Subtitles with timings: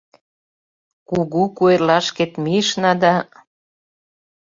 [1.09, 3.13] Кугу куэрлашкет мийышна да